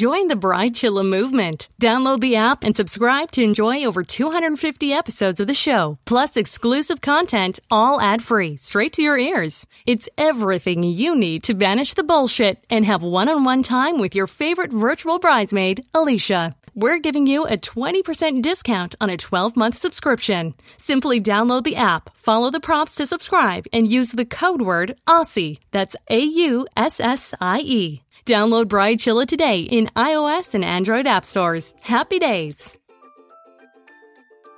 [0.00, 1.68] Join the Bridechilla movement.
[1.78, 7.02] Download the app and subscribe to enjoy over 250 episodes of the show, plus exclusive
[7.02, 9.66] content, all ad free, straight to your ears.
[9.84, 14.14] It's everything you need to banish the bullshit and have one on one time with
[14.14, 16.54] your favorite virtual bridesmaid, Aleisha.
[16.74, 20.54] We're giving you a 20% discount on a 12 month subscription.
[20.78, 25.58] Simply download the app, follow the prompts to subscribe, and use the code word AUSSIE.
[25.72, 28.02] That's A U S S I E.
[28.26, 31.74] Download Bridechilla today in iOS and Android app stores.
[31.80, 32.76] Happy days!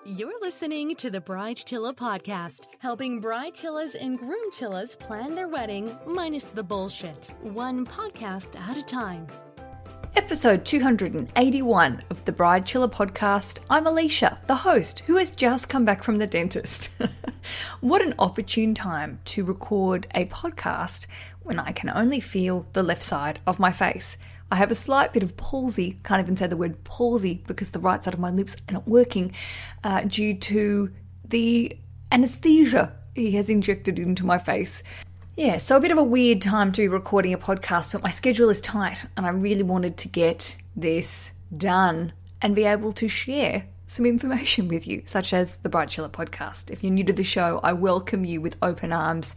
[0.05, 5.97] You're listening to the Bridechilla podcast, helping bride chillas and groom chillas plan their wedding
[6.07, 9.29] minus the bullshit, one podcast at a time.
[10.15, 13.61] Episode 281 of the Bridechilla podcast.
[13.71, 16.91] I'm Aleisha, the host, who has just come back from the dentist.
[17.81, 21.07] what an opportune time to record a podcast
[21.45, 24.17] when I can only feel the left side of my face.
[24.51, 27.79] I have a slight bit of palsy, can't even say the word palsy because the
[27.79, 29.33] right side of my lips are not working
[29.83, 30.93] uh, due to
[31.25, 31.77] the
[32.11, 34.83] anesthesia he has injected into my face.
[35.37, 38.11] Yeah, so a bit of a weird time to be recording a podcast, but my
[38.11, 42.13] schedule is tight and I really wanted to get this done
[42.43, 46.71] and be able to share some information with you, such as the Bridechilla podcast.
[46.71, 49.37] If you're new to the show, I welcome you with open arms.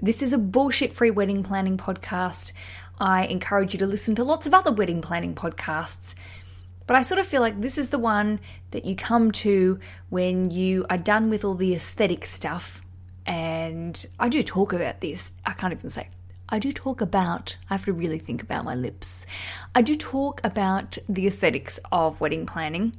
[0.00, 2.52] This is a bullshit free wedding planning podcast.
[2.98, 6.14] I encourage you to listen to lots of other wedding planning podcasts.
[6.86, 10.50] But I sort of feel like this is the one that you come to when
[10.50, 12.80] you are done with all the aesthetic stuff
[13.26, 15.30] and I do talk about this.
[15.44, 16.08] I can't even say.
[16.48, 19.26] I do talk about, I have to really think about my lips.
[19.74, 22.94] I do talk about the aesthetics of wedding planning,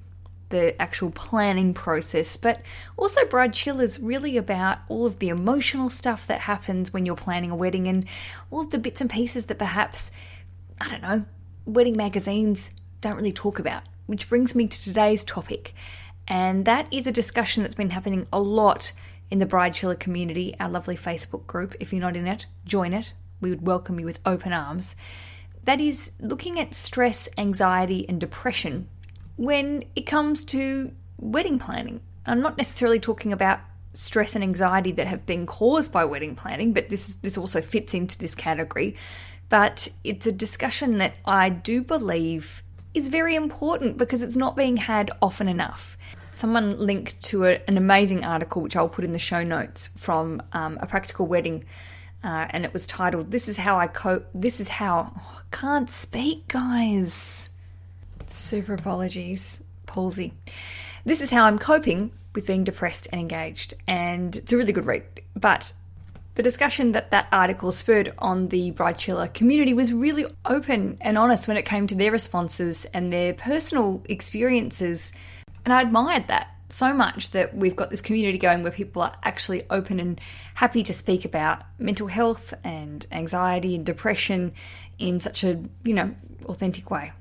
[0.52, 2.62] the actual planning process, but
[2.98, 7.52] also Bridechilla is really about all of the emotional stuff that happens when you're planning
[7.52, 8.06] a wedding and
[8.52, 10.12] all of the bits and pieces that perhaps,
[10.80, 11.26] I don't know,
[11.66, 12.72] wedding magazines
[13.02, 13.84] don't really talk about.
[14.06, 15.74] Which brings me to today's topic,
[16.28, 18.92] and that is a discussion that's been happening a lot
[19.30, 21.75] in the Bridechilla community, our lovely Facebook group.
[21.80, 23.14] If you're not in it, join it.
[23.40, 24.96] We would welcome you with open arms.
[25.64, 28.90] That is looking at stress, anxiety, and depression
[29.41, 32.00] when it comes to wedding planning.
[32.28, 33.59] I'm not necessarily talking about
[33.91, 37.96] stress and anxiety that have been caused by wedding planning, but this this also fits
[37.96, 38.96] into this category.
[39.50, 42.62] But it's a discussion that I do believe
[42.94, 45.97] is very important because it's not being had often enough
[46.34, 50.41] someone linked to a, an amazing article, which I'll put in the show notes from
[50.53, 51.66] um, a practical wedding,
[52.24, 55.56] uh, and it was titled "This is how I cope." This is how oh, I
[55.56, 57.50] can't speak, guys.
[58.31, 60.34] Super apologies, palsy.
[61.06, 64.86] This is how I'm coping with being depressed and engaged, and it's a really good
[64.86, 65.03] read.
[65.36, 65.74] But
[66.36, 71.47] the discussion that that article spurred on the Bridechilla community was really open and honest
[71.47, 75.12] when it came to their responses and their personal experiences
[75.66, 79.16] and I admired that so much that we've got this community going where people are
[79.24, 80.19] actually open and
[80.56, 84.53] happy to speak about mental health and anxiety and depression
[84.98, 86.16] in such a, you know,
[86.46, 87.12] authentic way.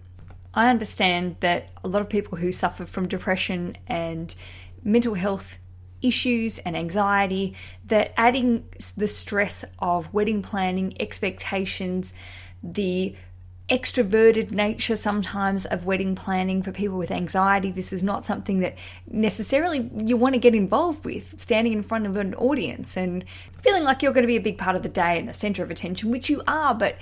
[0.52, 4.34] I understand that a lot of people who suffer from depression and
[4.82, 5.58] mental health
[6.02, 7.54] issues and anxiety
[7.86, 8.64] that adding
[8.96, 12.14] the stress of wedding planning, expectations,
[12.62, 13.14] the
[13.68, 17.70] extroverted nature sometimes of wedding planning for people with anxiety.
[17.70, 22.06] This is not something that necessarily you want to get involved with, standing in front
[22.06, 23.24] of an audience and
[23.62, 25.62] feeling like you're going to be a big part of the day and the center
[25.62, 26.96] of attention, which you are, but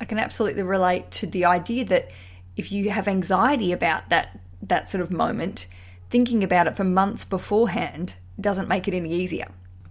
[0.00, 2.08] I can absolutely relate to the idea that
[2.58, 5.68] if you have anxiety about that that sort of moment,
[6.10, 9.46] thinking about it for months beforehand doesn't make it any easier.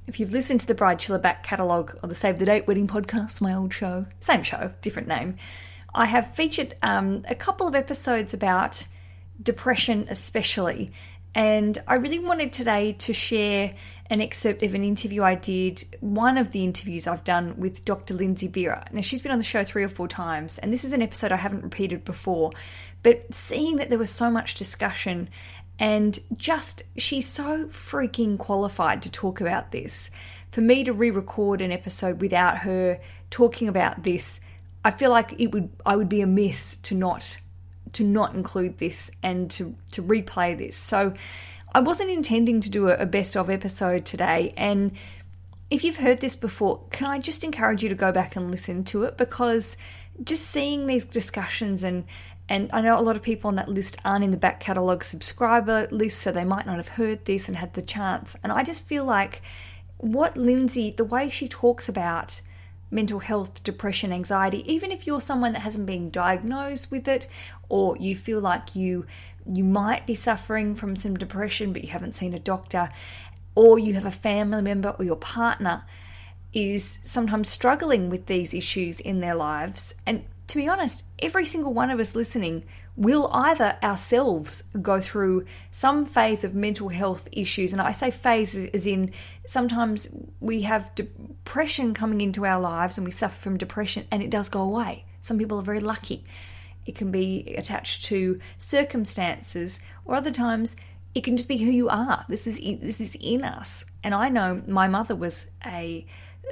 [0.06, 3.42] If you've listened to the Bridechilla back catalogue or the Save the Date Wedding podcast,
[3.42, 5.38] my old show, same show, different name,
[5.96, 8.86] I have featured um, a couple of episodes about
[9.42, 10.92] depression, especially.
[11.36, 13.76] And I really wanted today to share
[14.10, 18.14] an excerpt of an interview I did, one of the interviews I've done with Dr.
[18.14, 18.92] Lindsay Bira.
[18.92, 21.32] Now, she's been on the show three or four times, and this is an episode
[21.32, 22.52] I haven't repeated before.
[23.04, 25.30] But seeing that there was so much discussion
[25.80, 30.10] and just she's so freaking qualified to talk about this.
[30.52, 33.00] For me to re record an episode without her
[33.30, 34.40] talking about this
[34.88, 37.42] I feel like it would I would be amiss to not
[37.94, 40.76] to not include this and to to replay this.
[40.76, 41.14] So
[41.74, 44.92] I wasn't intending to do a, a best of episode today and
[45.70, 48.84] if you've heard this before, can I just encourage you to go back and listen
[48.86, 49.76] to it because
[50.24, 52.06] just seeing these discussions and
[52.50, 55.04] and I know a lot of people on that list aren't in the back catalogue
[55.04, 58.38] subscriber list, so they might not have heard this and had the chance.
[58.42, 59.42] And I just feel like
[59.98, 62.40] what Lindsay, the way she talks about
[62.90, 67.28] mental health, depression, anxiety, even if you're someone that hasn't been diagnosed with it
[67.70, 69.06] or you feel like you
[69.50, 72.90] you might be suffering from some depression but you haven't seen a doctor
[73.56, 75.84] or you have a family member or your partner
[76.54, 79.96] is sometimes struggling with these issues in their lives.
[80.06, 82.64] And to be honest, every single one of us listening
[82.98, 87.72] will either ourselves go through some phase of mental health issues.
[87.72, 89.14] And I say phase as in
[89.46, 90.10] sometimes
[90.40, 94.50] we have depression coming into our lives and we suffer from depression and it does
[94.50, 95.06] go away.
[95.22, 96.26] Some people are very lucky.
[96.88, 100.76] It can be attached to circumstances, or other times
[101.14, 102.26] it can just be who you are.
[102.30, 103.86] This is in, this is in us.
[104.04, 106.06] And I know my mother was a,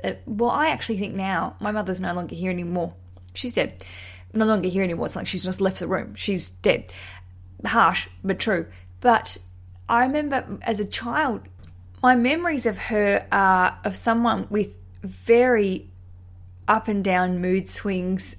[0.04, 2.94] a well, I actually think now my mother's no longer here anymore
[3.38, 3.84] she's dead.
[4.36, 5.08] No longer here anymore.
[5.08, 6.14] It's like she's just left the room.
[6.14, 6.92] She's dead.
[7.66, 8.68] Harsh, but true.
[9.00, 9.38] But
[9.88, 11.42] I remember as a child,
[12.04, 15.90] my memories of her are of someone with very
[16.68, 18.36] up and down mood swings,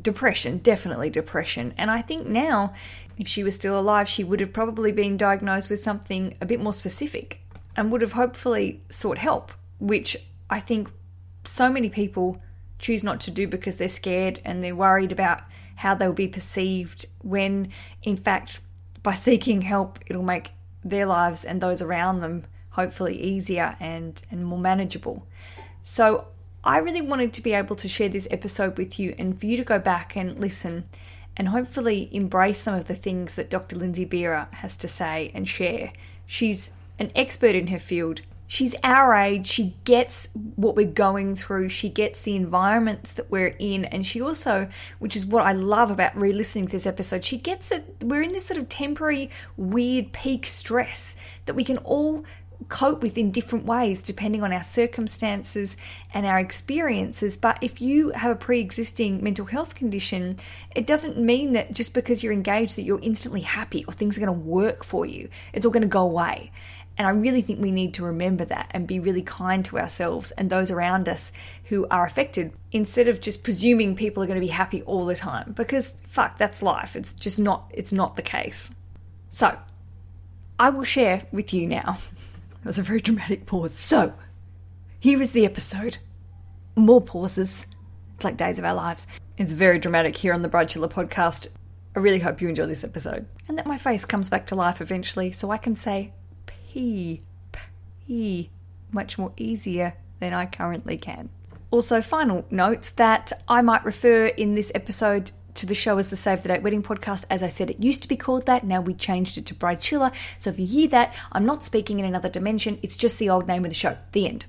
[0.00, 1.74] depression, definitely depression.
[1.76, 2.72] And I think now,
[3.18, 6.60] if she was still alive, she would have probably been diagnosed with something a bit
[6.60, 7.40] more specific
[7.76, 10.16] and would have hopefully sought help, which
[10.48, 10.90] I think
[11.44, 12.40] so many people
[12.82, 15.40] choose not to do because they're scared and they're worried about
[15.76, 17.68] how they'll be perceived when
[18.02, 18.60] in fact
[19.02, 20.50] by seeking help it'll make
[20.84, 25.26] their lives and those around them hopefully easier and and more manageable.
[25.82, 26.26] So
[26.64, 29.56] i really wanted to be able to share this episode with you and for you
[29.56, 30.84] to go back and listen
[31.36, 35.48] and hopefully embrace some of the things that dr lindsay Bira has to say and
[35.48, 35.92] share.
[36.26, 39.46] She's an expert in her field she's our age.
[39.46, 41.70] She gets what we're going through.
[41.70, 43.86] She gets the environments that we're in.
[43.86, 44.68] And she also,
[44.98, 48.20] which is what I love about re listening to this episode, she gets that we're
[48.20, 51.16] in this sort of temporary, weird peak stress
[51.46, 52.26] that we can all
[52.68, 55.78] cope with in different ways depending on our circumstances
[56.12, 57.38] and our experiences.
[57.38, 60.36] But if you have a pre existing mental health condition,
[60.76, 64.20] it doesn't mean that just because you're engaged that you're instantly happy or things are
[64.20, 65.30] going to work for you.
[65.54, 66.52] It's all going to go away.
[66.98, 70.30] And I really think we need to remember that and be really kind to ourselves
[70.32, 71.32] and those around us
[71.64, 75.14] who are affected instead of just presuming people are going to be happy all the
[75.14, 76.94] time because fuck, that's life.
[76.94, 78.74] It's just not it's not the case.
[79.30, 79.58] So,
[80.58, 81.98] I will share with you now.
[82.62, 83.74] It was a very dramatic pause.
[83.74, 84.14] So,
[85.00, 85.98] here is the episode.
[86.76, 87.66] More pauses.
[88.14, 89.08] It's like days of our lives.
[89.36, 91.48] It's very dramatic here on the Bridechilla podcast.
[91.96, 94.80] I really hope you enjoy this episode and that my face comes back to life
[94.80, 96.12] eventually so I can say
[96.72, 97.20] P,
[98.06, 98.48] P,
[98.90, 101.28] much more easier than I currently can.
[101.70, 106.16] Also, final notes that I might refer in this episode to the show as the
[106.16, 107.26] Save the Date Wedding Podcast.
[107.28, 108.64] As I said, it used to be called that.
[108.64, 110.14] Now we changed it to Bridechilla.
[110.38, 112.78] So if you hear that, I'm not speaking in another dimension.
[112.82, 113.98] It's just the old name of the show.
[114.12, 114.46] The end.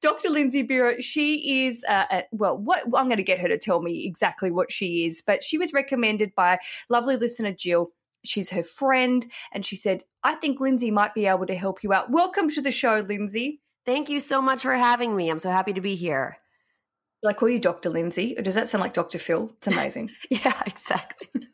[0.00, 0.28] Dr.
[0.30, 3.82] Lindsay Bira, she is, uh, a, well, what I'm going to get her to tell
[3.82, 7.90] me exactly what she is, but she was recommended by lovely listener Jill
[8.24, 11.92] she's her friend, and she said, I think Lindsay might be able to help you
[11.92, 12.10] out.
[12.10, 13.60] Welcome to the show, Lindsay.
[13.86, 15.30] Thank you so much for having me.
[15.30, 16.38] I'm so happy to be here.
[17.22, 17.90] Do I call you Dr.
[17.90, 19.18] Lindsay, or does that sound like Dr.
[19.18, 19.50] Phil?
[19.56, 20.10] It's amazing.
[20.30, 21.28] yeah, exactly.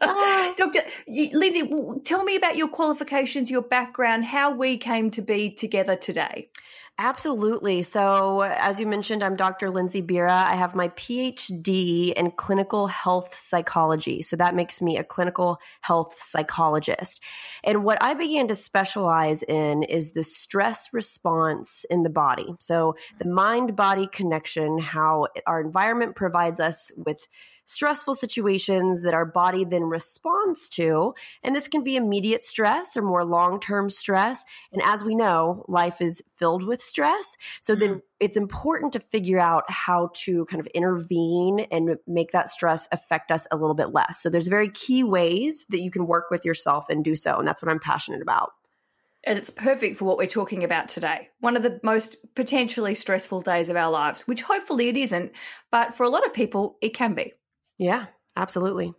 [0.00, 0.54] Ah.
[0.56, 1.70] Doctor Lindsay,
[2.04, 6.48] tell me about your qualifications, your background, how we came to be together today.
[6.98, 7.82] Absolutely.
[7.82, 9.68] So, as you mentioned, I'm Dr.
[9.68, 10.48] Lindsay Bira.
[10.48, 14.22] I have my PhD in clinical health psychology.
[14.22, 17.22] So, that makes me a clinical health psychologist.
[17.62, 22.54] And what I began to specialize in is the stress response in the body.
[22.60, 27.28] So, the mind body connection, how our environment provides us with
[27.66, 31.14] stressful situations that our body then responds to.
[31.42, 34.42] And this can be immediate stress or more long term stress.
[34.72, 37.36] And as we know, life is filled with stress.
[37.60, 37.80] So mm-hmm.
[37.80, 42.88] then it's important to figure out how to kind of intervene and make that stress
[42.92, 44.20] affect us a little bit less.
[44.20, 47.38] So there's very key ways that you can work with yourself and do so.
[47.38, 48.52] And that's what I'm passionate about.
[49.24, 51.30] And it's perfect for what we're talking about today.
[51.40, 55.32] One of the most potentially stressful days of our lives, which hopefully it isn't,
[55.72, 57.32] but for a lot of people, it can be.
[57.78, 58.06] Yeah,
[58.36, 58.94] absolutely.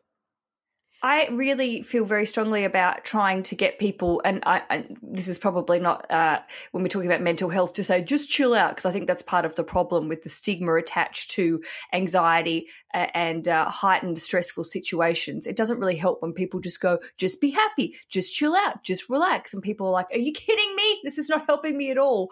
[1.04, 5.38] I really feel very strongly about trying to get people, and I, I this is
[5.38, 6.40] probably not uh,
[6.72, 9.22] when we're talking about mental health, to say just chill out because I think that's
[9.22, 11.62] part of the problem with the stigma attached to
[11.94, 15.46] anxiety and uh, heightened stressful situations.
[15.46, 19.08] It doesn't really help when people just go, just be happy, just chill out, just
[19.08, 21.02] relax, and people are like, "Are you kidding me?
[21.04, 22.32] This is not helping me at all."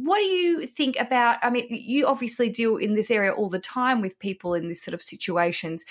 [0.00, 1.38] What do you think about?
[1.42, 4.82] I mean, you obviously deal in this area all the time with people in this
[4.82, 5.84] sort of situations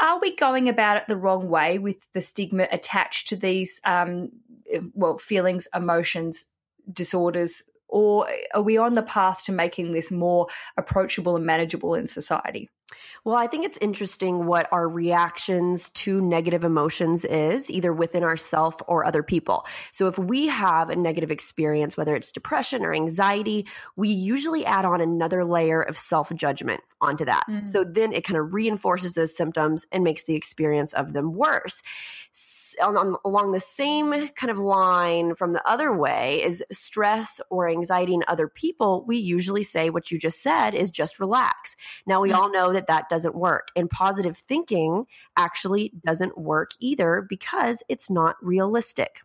[0.00, 4.30] are we going about it the wrong way with the stigma attached to these, um,
[4.94, 6.46] well, feelings, emotions,
[6.90, 12.06] disorders, Or are we on the path to making this more approachable and manageable in
[12.06, 12.68] society?
[13.24, 18.76] Well, I think it's interesting what our reactions to negative emotions is, either within ourself
[18.86, 19.66] or other people.
[19.90, 23.66] So if we have a negative experience, whether it's depression or anxiety,
[23.96, 27.44] we usually add on another layer of self judgment onto that.
[27.48, 27.64] Mm-hmm.
[27.64, 31.82] So then it kind of reinforces those symptoms and makes the experience of them worse.
[32.82, 37.68] On, on, along the same kind of line from the other way is stress or
[37.68, 39.04] anxiety in other people.
[39.06, 41.74] We usually say what you just said is just relax.
[42.06, 42.40] Now we mm-hmm.
[42.40, 43.68] all know that that doesn't work.
[43.76, 45.06] And positive thinking
[45.36, 49.20] actually doesn't work either because it's not realistic.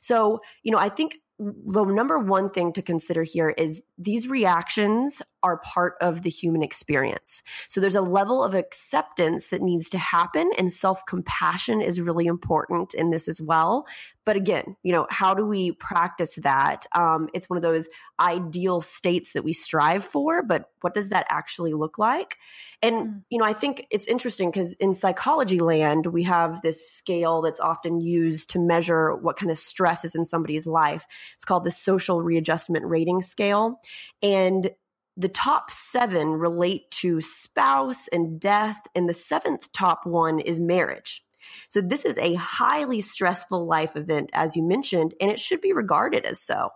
[0.00, 5.22] So, you know, I think the number one thing to consider here is these reactions
[5.42, 7.42] are part of the human experience.
[7.68, 12.26] So there's a level of acceptance that needs to happen, and self compassion is really
[12.26, 13.86] important in this as well.
[14.24, 16.86] But again, you know, how do we practice that?
[16.94, 17.88] Um, it's one of those
[18.20, 22.36] ideal states that we strive for, but what does that actually look like?
[22.82, 23.22] And, mm.
[23.30, 27.58] you know, I think it's interesting because in psychology land, we have this scale that's
[27.58, 31.04] often used to measure what kind of stress is in somebody's life.
[31.34, 33.80] It's called the social readjustment rating scale.
[34.22, 34.70] And
[35.16, 41.22] the top seven relate to spouse and death, and the seventh top one is marriage.
[41.68, 45.72] So, this is a highly stressful life event, as you mentioned, and it should be
[45.72, 46.70] regarded as so.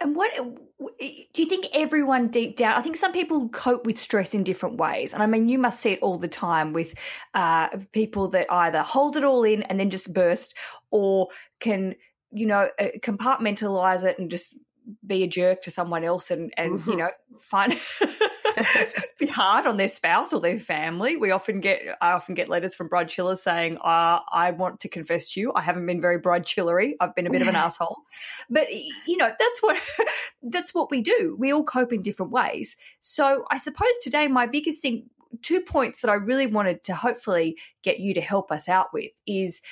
[0.00, 2.78] And what do you think everyone deep down?
[2.78, 5.12] I think some people cope with stress in different ways.
[5.12, 6.94] And I mean, you must see it all the time with
[7.34, 10.54] uh, people that either hold it all in and then just burst
[10.90, 11.96] or can,
[12.30, 14.56] you know, uh, compartmentalize it and just
[15.06, 16.90] be a jerk to someone else and and mm-hmm.
[16.90, 17.74] you know find
[19.18, 21.16] be hard on their spouse or their family.
[21.16, 25.32] We often get I often get letters from Bridechillas saying, uh, "I want to confess
[25.32, 26.96] to you, I haven't been very bride chillery.
[27.00, 27.98] I've been a bit of an asshole."
[28.50, 29.82] But you know that's what
[30.42, 31.36] that's what we do.
[31.38, 32.76] We all cope in different ways.
[33.00, 35.08] So I suppose today my biggest thing,
[35.42, 39.12] two points that I really wanted to hopefully get you to help us out with
[39.26, 39.62] is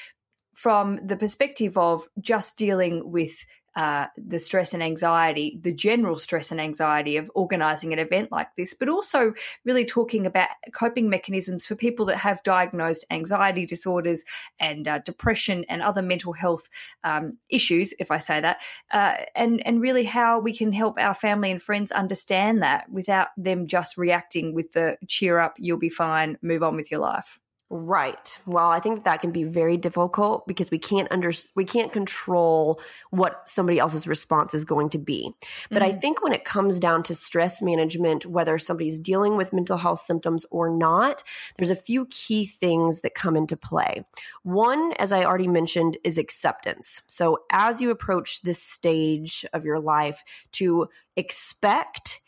[0.54, 3.44] from the perspective of just dealing with
[3.76, 8.48] uh, the stress and anxiety, the general stress and anxiety of organizing an event like
[8.56, 9.34] this, but also
[9.66, 14.24] really talking about coping mechanisms for people that have diagnosed anxiety disorders
[14.58, 16.70] and uh, depression and other mental health
[17.04, 21.14] um, issues, if I say that, uh, and and really how we can help our
[21.14, 25.90] family and friends understand that without them just reacting with the cheer up, you'll be
[25.90, 27.38] fine, move on with your life.
[27.68, 28.38] Right.
[28.46, 32.80] Well, I think that can be very difficult because we can't under we can't control
[33.10, 35.34] what somebody else's response is going to be.
[35.68, 35.96] But mm-hmm.
[35.96, 39.98] I think when it comes down to stress management, whether somebody's dealing with mental health
[39.98, 41.24] symptoms or not,
[41.58, 44.04] there's a few key things that come into play.
[44.44, 47.02] One, as I already mentioned, is acceptance.
[47.08, 52.20] So as you approach this stage of your life to expect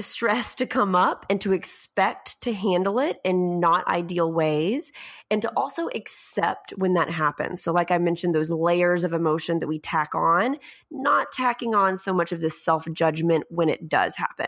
[0.00, 4.92] stress to come up and to expect to handle it in not ideal ways
[5.34, 7.60] and to also accept when that happens.
[7.60, 10.58] So, like I mentioned, those layers of emotion that we tack on,
[10.92, 14.46] not tacking on so much of this self judgment when it does happen.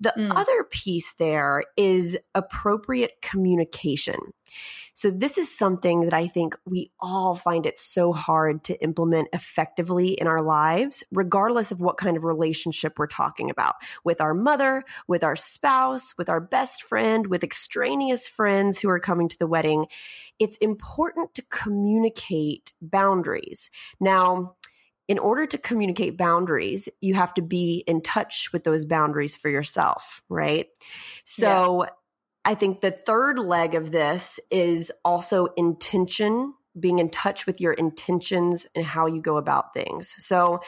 [0.00, 0.32] The mm.
[0.34, 4.18] other piece there is appropriate communication.
[4.94, 9.28] So, this is something that I think we all find it so hard to implement
[9.32, 14.34] effectively in our lives, regardless of what kind of relationship we're talking about with our
[14.34, 19.38] mother, with our spouse, with our best friend, with extraneous friends who are coming to
[19.38, 19.86] the wedding.
[20.38, 23.70] It's important to communicate boundaries.
[24.00, 24.56] Now,
[25.08, 29.48] in order to communicate boundaries, you have to be in touch with those boundaries for
[29.48, 30.66] yourself, right?
[31.24, 31.90] So yeah.
[32.44, 37.72] I think the third leg of this is also intention, being in touch with your
[37.72, 40.14] intentions and how you go about things.
[40.18, 40.60] So,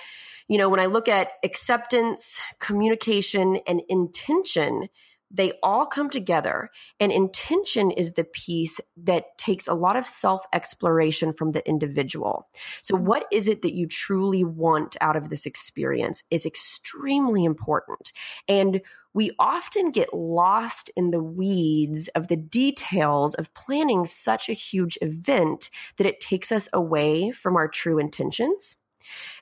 [0.48, 4.88] you know, when I look at acceptance, communication, and intention,
[5.30, 6.70] they all come together.
[6.98, 12.48] And intention is the piece that takes a lot of self exploration from the individual.
[12.82, 13.06] So, mm-hmm.
[13.06, 18.12] what is it that you truly want out of this experience is extremely important.
[18.48, 18.80] And
[19.12, 24.96] we often get lost in the weeds of the details of planning such a huge
[25.02, 28.76] event that it takes us away from our true intentions.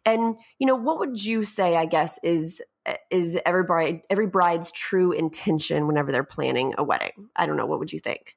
[0.06, 4.26] And you know, what would you say I guess is Uh, is every bride every
[4.26, 7.28] bride's true intention whenever they're planning a wedding?
[7.36, 8.36] I don't know, what would you think?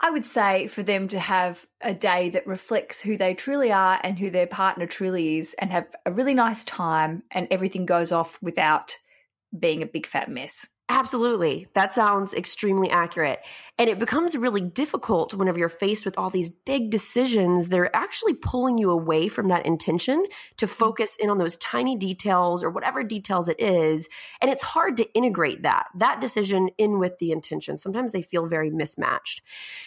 [0.00, 4.00] I would say for them to have a day that reflects who they truly are
[4.02, 8.10] and who their partner truly is and have a really nice time and everything goes
[8.10, 8.96] off without
[9.56, 10.68] being a big fat mess.
[10.92, 11.68] Absolutely.
[11.74, 13.38] That sounds extremely accurate.
[13.78, 17.94] And it becomes really difficult whenever you're faced with all these big decisions that are
[17.94, 20.74] actually pulling you away from that intention to mm-hmm.
[20.74, 24.08] focus in on those tiny details or whatever details it is.
[24.42, 27.76] And it's hard to integrate that, that decision in with the intention.
[27.76, 29.42] Sometimes they feel very mismatched.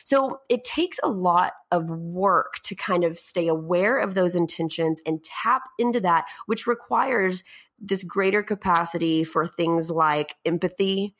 [0.05, 5.01] So it takes a lot of work to kind of stay aware of those intentions
[5.07, 7.43] and tap into that, which requires
[7.79, 11.15] this greater capacity for things like empathy,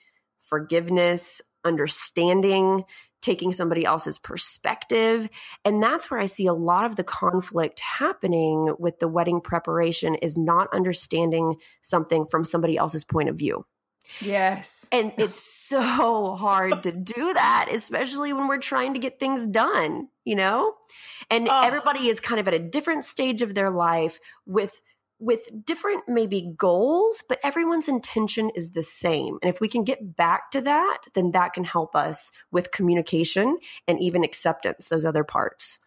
[0.47, 2.83] forgiveness, understanding,
[3.23, 5.27] taking somebody else's perspective.
[5.65, 10.13] And that's where I see a lot of the conflict happening with the wedding preparation
[10.15, 13.65] is not understanding something from somebody else's point of view.
[14.21, 14.87] Yes.
[14.91, 20.09] And it's so hard to do that, especially when we're trying to get things done,
[20.25, 20.73] you know?
[21.29, 21.61] And oh.
[21.63, 24.79] everybody is kind of at a different stage of their life with
[25.19, 29.39] with different maybe goals, but everyone's intention is the same.
[29.41, 33.57] And if we can get back to that, then that can help us with communication
[33.87, 35.79] and even acceptance, those other parts.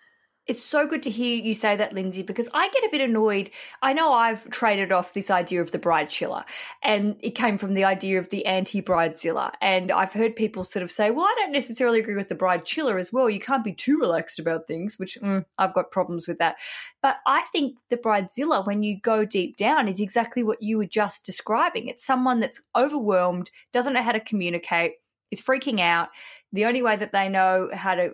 [0.47, 3.50] It's so good to hear you say that, Lindsay, because I get a bit annoyed.
[3.83, 6.45] I know I've traded off this idea of the Bridechilla,
[6.85, 9.53] and it came from the idea of the anti bridezilla.
[9.61, 12.97] And I've heard people sort of say, well, I don't necessarily agree with the Bridechilla
[12.97, 13.29] as well.
[13.29, 16.57] You can't be too relaxed about things, which mm, I've got problems with that.
[17.03, 20.87] But I think the bridezilla, when you go deep down, is exactly what you were
[20.87, 21.88] just describing.
[21.88, 24.95] It's someone that's overwhelmed, doesn't know how to communicate,
[25.31, 26.11] is freaking out
[26.53, 28.12] the only way that they know how to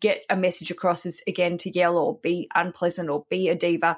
[0.00, 3.96] get a message across is again to yell or be unpleasant or be a diva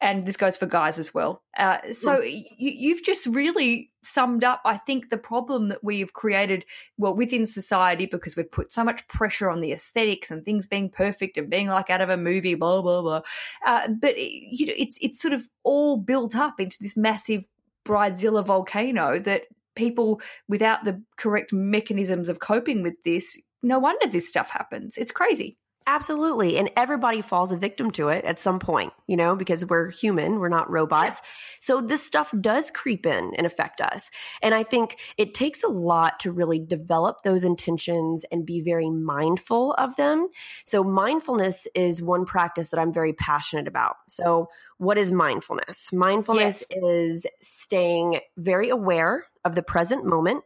[0.00, 1.42] and this goes for guys as well.
[1.56, 2.44] Uh, so mm.
[2.56, 6.64] you, have just really summed up, I think, the problem that we have created,
[6.96, 10.88] well, within society because we've put so much pressure on the aesthetics and things being
[10.88, 13.22] perfect and being like out of a movie, blah blah blah.
[13.66, 17.48] Uh, but you know, it's it's sort of all built up into this massive
[17.84, 19.44] bridezilla volcano that
[19.78, 24.98] people without the correct mechanisms of coping with this, no wonder this stuff happens.
[24.98, 25.56] It's crazy.
[25.86, 26.58] Absolutely.
[26.58, 30.38] And everybody falls a victim to it at some point, you know, because we're human,
[30.38, 31.20] we're not robots.
[31.22, 31.28] Yeah.
[31.60, 34.10] So this stuff does creep in and affect us.
[34.42, 38.90] And I think it takes a lot to really develop those intentions and be very
[38.90, 40.28] mindful of them.
[40.66, 43.96] So mindfulness is one practice that I'm very passionate about.
[44.08, 45.92] So what is mindfulness?
[45.92, 46.82] Mindfulness yes.
[46.82, 50.44] is staying very aware of the present moment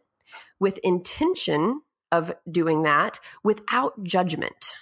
[0.58, 4.74] with intention of doing that without judgment.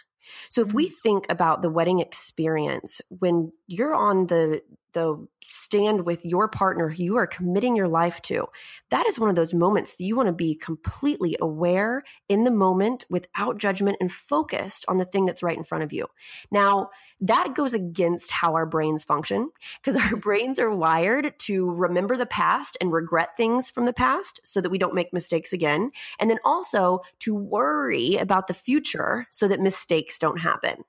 [0.49, 0.95] So if we mm-hmm.
[1.03, 7.03] think about the wedding experience, when you're on the the stand with your partner who
[7.03, 8.47] you are committing your life to,
[8.91, 12.51] that is one of those moments that you want to be completely aware in the
[12.51, 16.07] moment without judgment and focused on the thing that's right in front of you.
[16.51, 16.91] Now,
[17.23, 19.51] that goes against how our brains function
[19.81, 24.41] because our brains are wired to remember the past and regret things from the past
[24.45, 25.91] so that we don't make mistakes again.
[26.19, 30.85] And then also to worry about the future so that mistakes don't happen.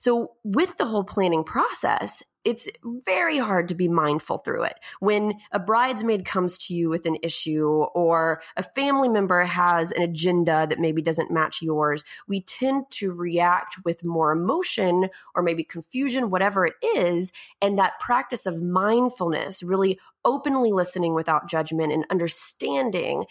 [0.00, 4.74] So, with the whole planning process, it's very hard to be mindful through it.
[5.00, 10.02] When a bridesmaid comes to you with an issue or a family member has an
[10.02, 15.64] agenda that maybe doesn't match yours, we tend to react with more emotion or maybe
[15.64, 17.32] confusion, whatever it is.
[17.60, 23.24] And that practice of mindfulness, really openly listening without judgment and understanding,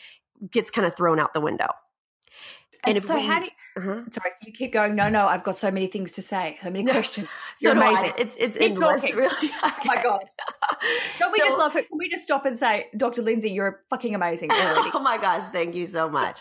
[0.51, 1.69] gets kind of thrown out the window.
[2.87, 3.51] And, and so, we, how do you?
[3.77, 4.03] Uh-huh.
[4.11, 4.95] Sorry, you keep going.
[4.95, 6.57] No, no, I've got so many things to say.
[6.61, 7.27] So many no, questions.
[7.61, 8.13] You're so amazing.
[8.17, 9.15] It's it's keep endless, talking.
[9.15, 9.35] Really.
[9.35, 9.49] Okay.
[9.85, 10.21] Oh my god!
[11.19, 11.87] Don't we so, just love it?
[11.89, 13.21] Can we just stop and say, Dr.
[13.21, 14.89] Lindsay, you're fucking amazing already?
[14.93, 15.43] oh my gosh!
[15.49, 16.39] Thank you so much.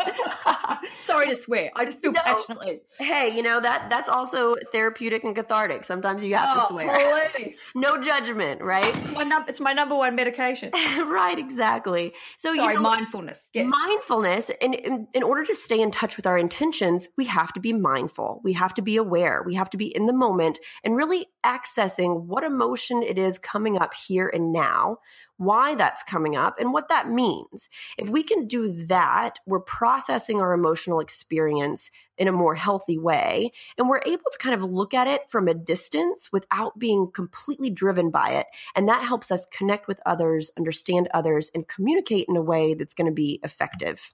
[1.05, 1.71] Sorry to swear.
[1.77, 2.23] I just feel no.
[2.23, 2.81] passionately.
[2.99, 5.85] Hey, you know that that's also therapeutic and cathartic.
[5.85, 7.31] Sometimes you have oh, to swear.
[7.35, 7.59] Please.
[7.75, 8.97] no judgment, right?
[8.97, 10.71] It's my num- It's my number one medication.
[10.73, 11.39] right.
[11.39, 12.15] Exactly.
[12.39, 13.51] So Sorry, you know, mindfulness.
[13.53, 13.71] Yes.
[13.71, 17.61] Mindfulness, and in, in order to stay in touch with our intentions, we have to
[17.61, 18.41] be mindful.
[18.45, 19.43] We have to be aware.
[19.45, 23.77] We have to be in the moment and really accessing what emotion it is coming
[23.79, 24.99] up here and now,
[25.37, 27.69] why that's coming up, and what that means.
[27.99, 33.53] If we can do that, we're processing our emotional experience in a more healthy way,
[33.77, 37.71] and we're able to kind of look at it from a distance without being completely
[37.71, 38.47] driven by it.
[38.77, 42.95] And that helps us connect with others, understand others, and communicate in a way that's
[42.95, 44.13] going to be effective.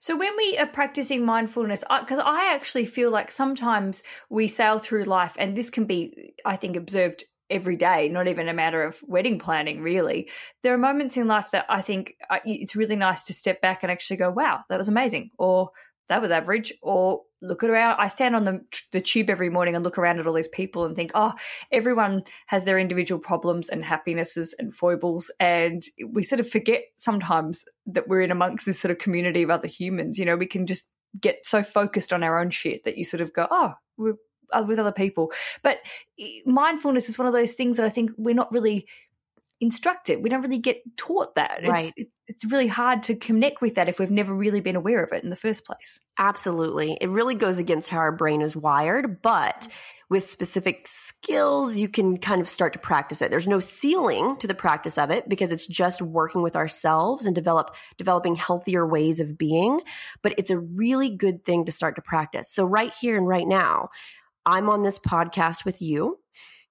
[0.00, 5.04] So when we are practicing mindfulness, because I actually feel like sometimes we sail through
[5.04, 8.98] life, and this can be, I think, observed every day, not even a matter of
[9.06, 10.28] wedding planning, really.
[10.62, 13.82] There are moments in life that I think uh, it's really nice to step back
[13.82, 15.30] and actually go, wow, that was amazing.
[15.38, 15.70] Or
[16.08, 16.72] that was average.
[16.82, 17.96] Or look around.
[17.98, 18.60] I stand on the,
[18.92, 21.34] the tube every morning and look around at all these people and think, oh,
[21.70, 25.30] everyone has their individual problems and happinesses and foibles.
[25.38, 29.50] And we sort of forget sometimes that we're in amongst this sort of community of
[29.50, 30.18] other humans.
[30.18, 30.90] You know, we can just
[31.20, 34.16] get so focused on our own shit that you sort of go, oh, we're
[34.52, 35.32] uh, with other people.
[35.62, 35.78] But
[36.18, 38.86] eh, mindfulness is one of those things that I think we're not really
[39.60, 40.22] instructed.
[40.22, 41.60] We don't really get taught that.
[41.66, 41.92] Right.
[41.96, 45.12] It's, it's really hard to connect with that if we've never really been aware of
[45.12, 46.00] it in the first place.
[46.18, 46.98] Absolutely.
[47.00, 49.66] It really goes against how our brain is wired, but
[50.10, 53.30] with specific skills, you can kind of start to practice it.
[53.30, 57.34] There's no ceiling to the practice of it because it's just working with ourselves and
[57.34, 59.80] develop developing healthier ways of being,
[60.22, 62.50] but it's a really good thing to start to practice.
[62.50, 63.90] So right here and right now,
[64.46, 66.18] I'm on this podcast with you.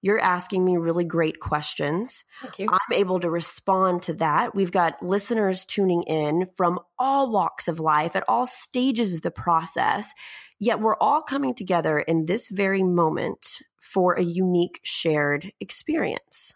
[0.00, 2.24] You're asking me really great questions.
[2.42, 2.68] Thank you.
[2.70, 4.54] I'm able to respond to that.
[4.54, 9.30] We've got listeners tuning in from all walks of life at all stages of the
[9.30, 10.12] process.
[10.60, 16.54] Yet we're all coming together in this very moment for a unique shared experience.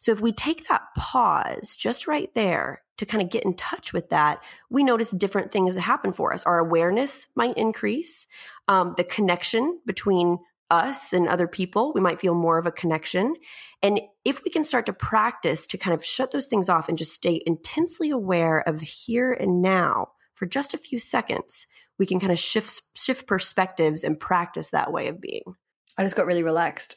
[0.00, 3.92] So if we take that pause just right there to kind of get in touch
[3.92, 6.44] with that, we notice different things that happen for us.
[6.44, 8.26] Our awareness might increase,
[8.68, 10.38] um, the connection between
[10.74, 13.34] us and other people, we might feel more of a connection.
[13.82, 16.98] And if we can start to practice to kind of shut those things off and
[16.98, 21.66] just stay intensely aware of here and now for just a few seconds,
[21.98, 25.54] we can kind of shift shift perspectives and practice that way of being.
[25.96, 26.96] I just got really relaxed.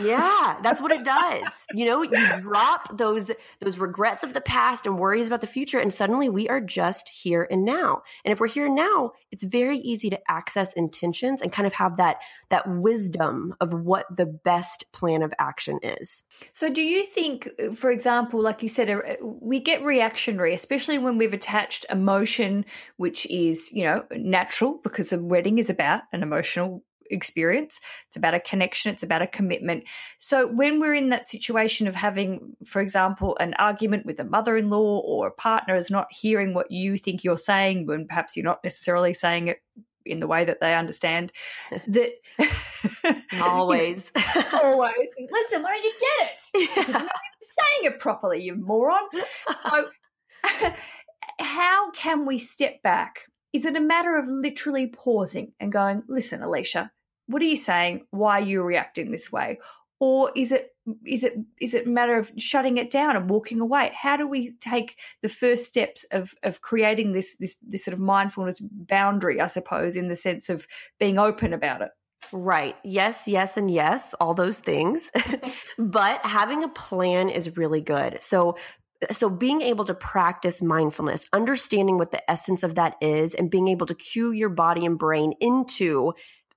[0.00, 1.66] yeah, that's what it does.
[1.72, 3.30] You know, you drop those
[3.60, 7.08] those regrets of the past and worries about the future and suddenly we are just
[7.08, 8.02] here and now.
[8.24, 11.96] And if we're here now, it's very easy to access intentions and kind of have
[11.96, 12.18] that
[12.50, 16.22] that wisdom of what the best plan of action is.
[16.52, 21.16] So do you think for example, like you said uh, we get reactionary especially when
[21.16, 22.66] we've attached emotion
[22.98, 27.80] which is, you know, natural because a wedding is about an emotional experience.
[28.06, 28.92] It's about a connection.
[28.92, 29.84] It's about a commitment.
[30.18, 35.00] So when we're in that situation of having, for example, an argument with a mother-in-law
[35.00, 38.64] or a partner is not hearing what you think you're saying, when perhaps you're not
[38.64, 39.58] necessarily saying it
[40.06, 41.32] in the way that they understand
[41.86, 42.10] that
[43.40, 44.12] always
[44.52, 46.84] always listen why don't you get it yeah.
[46.84, 49.00] you're not even saying it properly you moron
[49.62, 49.86] so
[51.40, 53.20] how can we step back
[53.54, 56.90] is it a matter of literally pausing and going, listen, Aleisha,
[57.26, 58.06] what are you saying?
[58.10, 59.58] Why are you reacting this way?
[60.00, 60.70] Or is it
[61.06, 63.92] is it is it matter of shutting it down and walking away?
[63.94, 68.00] How do we take the first steps of of creating this this this sort of
[68.00, 70.66] mindfulness boundary, I suppose, in the sense of
[70.98, 71.90] being open about it?
[72.32, 72.76] Right.
[72.84, 75.10] Yes, yes, and yes, all those things.
[75.78, 78.22] but having a plan is really good.
[78.22, 78.56] So
[79.12, 83.68] so being able to practice mindfulness, understanding what the essence of that is, and being
[83.68, 86.12] able to cue your body and brain into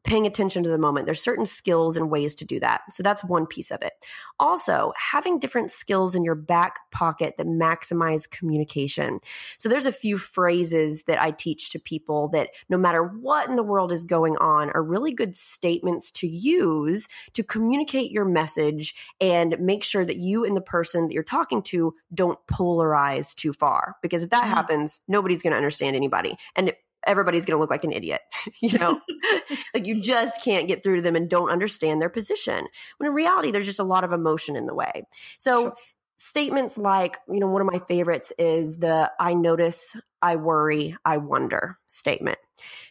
[0.08, 1.06] paying attention to the moment.
[1.06, 2.82] There's certain skills and ways to do that.
[2.89, 3.93] So that's one piece of it.
[4.39, 9.20] Also, having different skills in your back pocket that maximize communication.
[9.58, 13.58] So there's a few phrases that I teach to people that no matter what in
[13.58, 18.96] the world is going on are really good statements to use to communicate your message
[19.20, 23.52] and make sure that you and the person that you're talking to don't polarize too
[23.52, 23.96] far.
[24.02, 24.54] Because if that mm-hmm.
[24.54, 26.38] happens, nobody's going to understand anybody.
[26.56, 26.74] And
[27.08, 28.22] everybody's going to look like an idiot.
[28.62, 29.00] you know,
[29.74, 32.67] like you just can't get through to them and don't understand their position.
[32.98, 35.04] When in reality, there's just a lot of emotion in the way.
[35.39, 35.76] So, sure.
[36.17, 41.17] statements like, you know, one of my favorites is the I notice, I worry, I
[41.17, 42.38] wonder statement.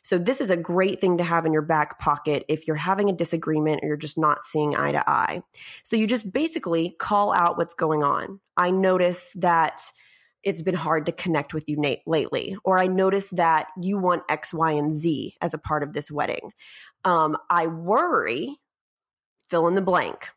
[0.02, 3.10] So, this is a great thing to have in your back pocket if you're having
[3.10, 5.42] a disagreement or you're just not seeing eye to eye.
[5.82, 8.40] So, you just basically call out what's going on.
[8.56, 9.82] I notice that
[10.46, 12.56] it's been hard to connect with you Nate, lately.
[12.62, 16.08] Or I noticed that you want X, Y, and Z as a part of this
[16.08, 16.52] wedding.
[17.04, 18.56] Um, I worry,
[19.50, 20.28] fill in the blank.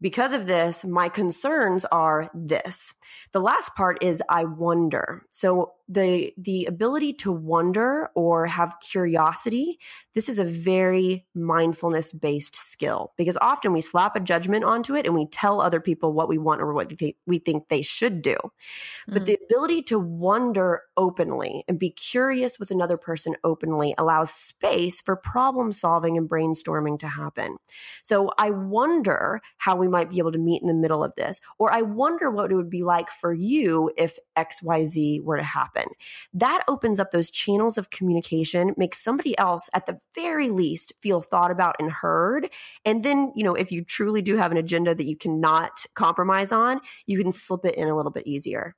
[0.00, 2.94] Because of this, my concerns are this.
[3.32, 5.26] The last part is I wonder.
[5.30, 9.78] So the the ability to wonder or have curiosity
[10.14, 15.06] this is a very mindfulness based skill because often we slap a judgment onto it
[15.06, 16.92] and we tell other people what we want or what
[17.26, 18.34] we think they should do.
[18.34, 19.12] Mm-hmm.
[19.12, 25.00] but the ability to wonder openly and be curious with another person openly allows space
[25.00, 27.56] for problem solving and brainstorming to happen.
[28.02, 31.40] So i wonder how we might be able to meet in the middle of this
[31.58, 35.77] or i wonder what it would be like for you if xyz were to happen
[35.78, 35.94] happen.
[36.34, 41.20] That opens up those channels of communication, makes somebody else at the very least feel
[41.20, 42.50] thought about and heard.
[42.84, 46.52] And then, you know, if you truly do have an agenda that you cannot compromise
[46.52, 48.74] on, you can slip it in a little bit easier.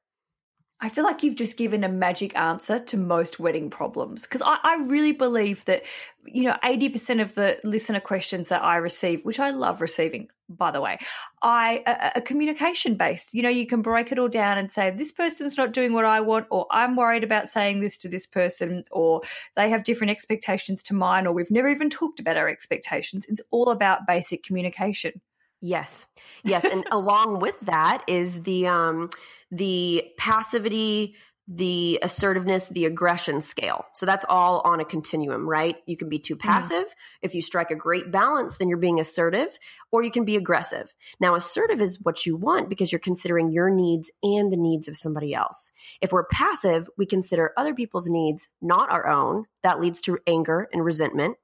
[0.83, 4.57] I feel like you've just given a magic answer to most wedding problems because I,
[4.63, 5.83] I, really believe that,
[6.25, 10.71] you know, 80% of the listener questions that I receive, which I love receiving, by
[10.71, 10.99] the way,
[11.43, 13.35] I communication based.
[13.35, 16.07] You know, you can break it all down and say, this person's not doing what
[16.07, 19.21] I want, or I'm worried about saying this to this person, or
[19.57, 23.27] they have different expectations to mine, or we've never even talked about our expectations.
[23.29, 25.21] It's all about basic communication.
[25.61, 26.07] Yes.
[26.43, 26.65] Yes.
[26.65, 29.11] and along with that is the um
[29.51, 31.17] the passivity,
[31.53, 33.85] the assertiveness, the aggression scale.
[33.95, 35.77] So that's all on a continuum, right?
[35.85, 36.49] You can be too mm-hmm.
[36.49, 36.87] passive.
[36.87, 37.23] Mm-hmm.
[37.23, 39.59] If you strike a great balance, then you're being assertive,
[39.91, 40.95] or you can be aggressive.
[41.19, 44.97] Now, assertive is what you want because you're considering your needs and the needs of
[44.97, 45.73] somebody else.
[46.01, 49.47] If we're passive, we consider other people's needs, not our own.
[49.65, 51.37] That leads to anger and resentment.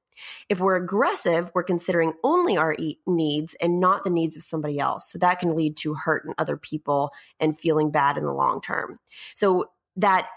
[0.49, 2.75] If we're aggressive, we're considering only our
[3.05, 5.11] needs and not the needs of somebody else.
[5.11, 8.61] So that can lead to hurt in other people and feeling bad in the long
[8.61, 8.99] term.
[9.35, 10.27] So that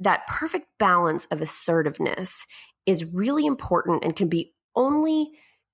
[0.00, 2.44] that perfect balance of assertiveness
[2.86, 5.30] is really important and can be only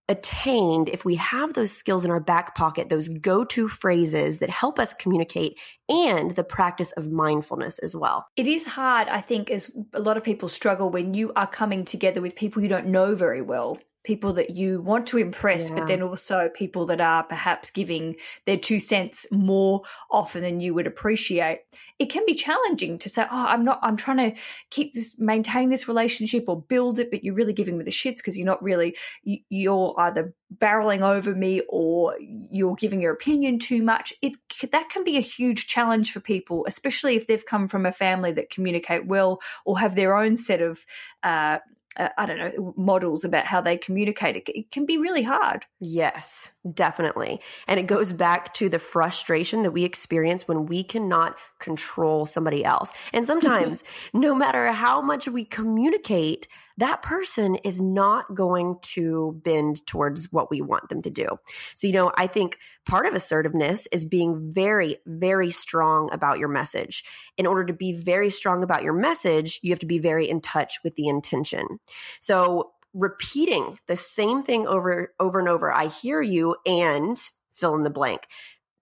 [0.09, 4.51] attained if we have those skills in our back pocket, those go to phrases that
[4.51, 8.27] help us communicate, and the practice of mindfulness as well.
[8.37, 11.85] It is hard, I think, as a lot of people struggle when you are coming
[11.85, 15.77] together with people you don't know very well people that you want to impress, yeah.
[15.77, 20.73] but then also people that are perhaps giving their two cents more often than you
[20.73, 21.61] would appreciate.
[21.99, 25.69] It can be challenging to say, Oh, I'm not, I'm trying to keep this, maintain
[25.69, 28.63] this relationship or build it, but you're really giving me the shits because you're not
[28.63, 32.17] really, you're either barreling over me or
[32.51, 34.15] you're giving your opinion too much.
[34.23, 34.37] It,
[34.71, 38.33] that can be a huge challenge for people, especially if they've come from a family
[38.33, 40.87] that communicate well or have their own set of,
[41.23, 41.59] uh,
[41.97, 44.37] uh, I don't know, models about how they communicate.
[44.37, 45.67] It, it can be really hard.
[45.81, 47.41] Yes, definitely.
[47.67, 52.65] And it goes back to the frustration that we experience when we cannot control somebody
[52.65, 52.93] else.
[53.13, 56.47] And sometimes, no matter how much we communicate,
[56.79, 61.27] that person is not going to bend towards what we want them to do.
[61.75, 66.49] So, you know, I think part of assertiveness is being very, very strong about your
[66.49, 67.05] message.
[67.37, 70.41] In order to be very strong about your message, you have to be very in
[70.41, 71.81] touch with the intention.
[72.21, 77.19] So, repeating the same thing over over and over, I hear you and
[77.53, 78.27] fill in the blank.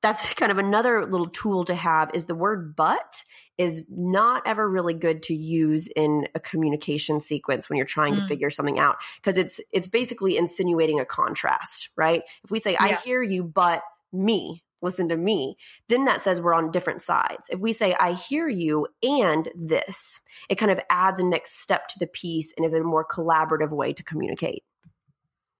[0.03, 3.25] That's kind of another little tool to have is the word but
[3.59, 8.21] is not ever really good to use in a communication sequence when you're trying mm.
[8.21, 12.23] to figure something out because it's it's basically insinuating a contrast, right?
[12.45, 12.83] If we say yeah.
[12.85, 15.57] I hear you but me, listen to me,
[15.89, 17.49] then that says we're on different sides.
[17.51, 21.89] If we say I hear you and this, it kind of adds a next step
[21.89, 24.65] to the piece and is a more collaborative way to communicate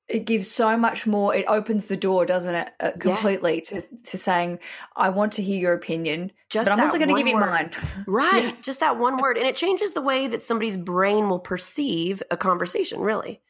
[0.09, 3.69] it gives so much more it opens the door doesn't it uh, completely yes.
[3.69, 4.59] to, to saying
[4.97, 7.71] i want to hear your opinion just but i'm also going to give you mine
[8.07, 8.55] right yeah.
[8.63, 12.37] just that one word and it changes the way that somebody's brain will perceive a
[12.37, 13.41] conversation really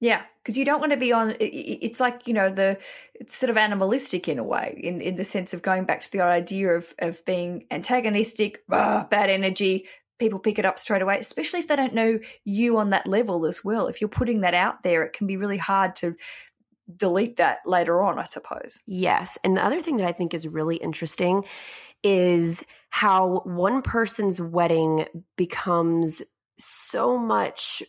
[0.00, 2.76] yeah because you don't want to be on it's like you know the
[3.14, 6.10] it's sort of animalistic in a way in, in the sense of going back to
[6.10, 9.86] the idea of of being antagonistic bad energy
[10.18, 13.46] people pick it up straight away, especially if they don't know you on that level
[13.46, 13.88] as well.
[13.88, 16.14] If you're putting that out there, it can be really hard to
[16.96, 18.82] delete that later on, I suppose.
[18.86, 19.38] Yes.
[19.42, 21.44] And the other thing that I think is really interesting
[22.02, 26.22] is how one person's wedding becomes
[26.58, 27.82] so much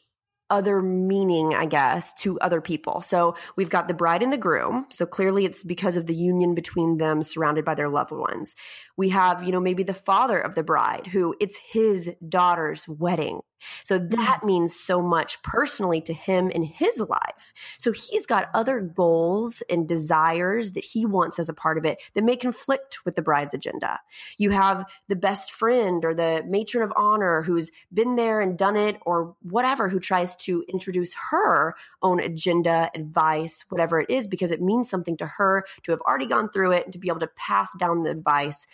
[0.49, 3.01] other meaning, I guess, to other people.
[3.01, 4.85] So we've got the bride and the groom.
[4.91, 8.55] So clearly it's because of the union between them surrounded by their loved ones.
[8.95, 13.41] We have, you know, maybe the father of the bride who it's his daughter's wedding.
[13.83, 14.45] So that mm.
[14.45, 17.53] means so much personally to him in his life.
[17.77, 21.99] So he's got other goals and desires that he wants as a part of it
[22.13, 23.99] that may conflict with the bride's agenda.
[24.37, 28.75] You have the best friend or the matron of honor who's been there and done
[28.75, 34.51] it or whatever who tries to introduce her own agenda, advice, whatever it is, because
[34.51, 37.19] it means something to her to have already gone through it and to be able
[37.19, 38.67] to pass down the advice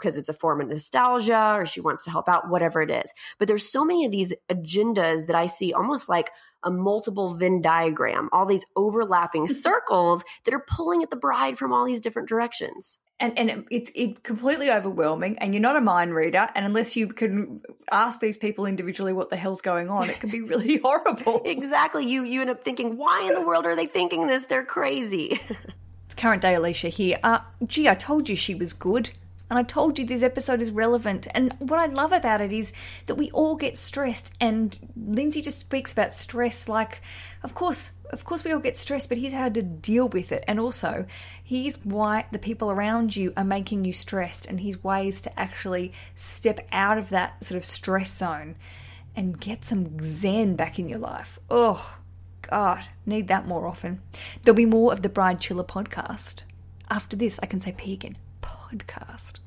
[0.00, 3.12] because it's a form of nostalgia or she wants to help out, whatever it is.
[3.38, 6.30] But there's so many of these agendas that I see almost like
[6.62, 11.72] a multiple Venn diagram, all these overlapping circles that are pulling at the bride from
[11.72, 12.98] all these different directions.
[13.18, 16.48] And, and it's it completely overwhelming, and you're not a mind reader.
[16.54, 17.60] And unless you can
[17.92, 21.42] ask these people individually what the hell's going on, it can be really horrible.
[21.44, 22.06] exactly.
[22.06, 24.46] You you end up thinking, why in the world are they thinking this?
[24.46, 25.38] They're crazy.
[26.06, 27.18] it's current day Aleisha here.
[27.22, 29.10] Uh, gee, I told you she was good.
[29.50, 31.26] And I told you this episode is relevant.
[31.34, 32.72] And what I love about it is
[33.06, 34.32] that we all get stressed.
[34.40, 37.02] And Lindsay just speaks about stress like,
[37.42, 40.44] of course, of course we all get stressed, but here's how to deal with it.
[40.46, 41.04] And also,
[41.42, 45.92] here's why the people around you are making you stressed and here's ways to actually
[46.14, 48.54] step out of that sort of stress zone
[49.16, 51.40] and get some zen back in your life.
[51.50, 51.98] Oh,
[52.42, 54.00] God, need that more often.
[54.42, 56.44] There'll be more of the Bridechilla podcast.
[56.88, 59.39] After this, I can say P again podcast.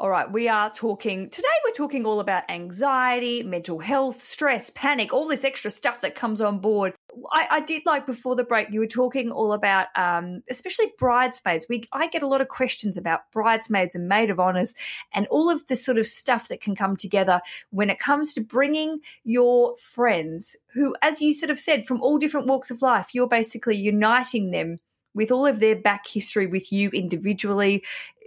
[0.00, 1.46] All right, we are talking today.
[1.62, 6.40] We're talking all about anxiety, mental health, stress, panic, all this extra stuff that comes
[6.40, 6.94] on board.
[7.30, 8.68] I, I did like before the break.
[8.70, 11.66] You were talking all about, um, especially bridesmaids.
[11.68, 14.74] We I get a lot of questions about bridesmaids and maid of honors,
[15.12, 18.40] and all of the sort of stuff that can come together when it comes to
[18.40, 23.10] bringing your friends, who, as you sort of said, from all different walks of life,
[23.12, 24.78] you're basically uniting them
[25.14, 27.82] with all of their back history with you individually.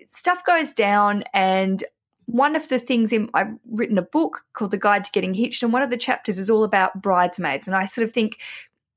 [0.08, 1.84] Stuff goes down and
[2.26, 5.64] one of the things in I've written a book called The Guide to Getting Hitched,
[5.64, 7.68] and one of the chapters is all about bridesmaids.
[7.68, 8.42] And I sort of think